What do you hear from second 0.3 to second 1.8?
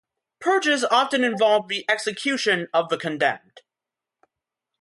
Purges often involved